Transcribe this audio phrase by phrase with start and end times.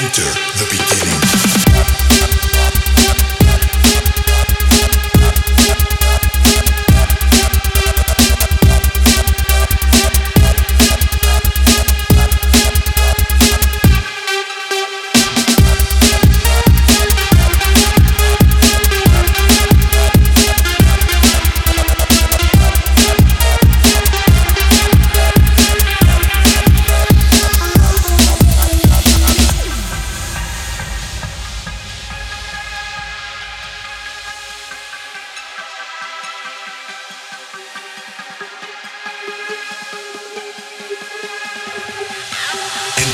[0.00, 2.47] Enter the beginning.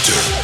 [0.06, 0.44] Enter.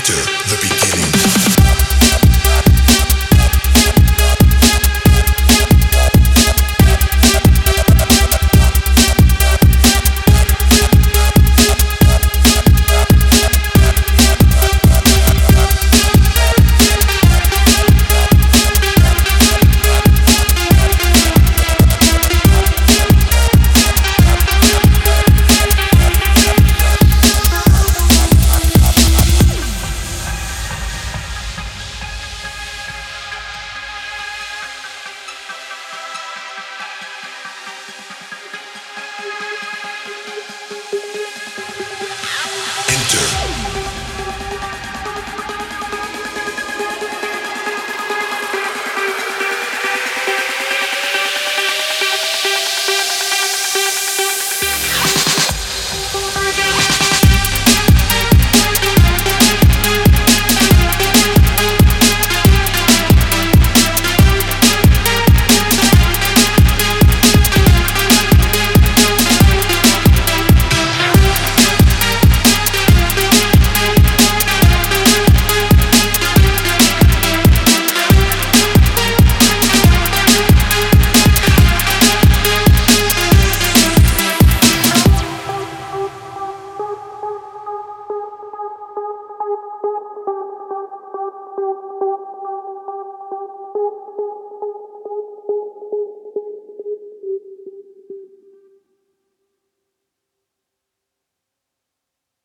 [0.00, 0.14] Enter
[0.48, 1.59] the beginning.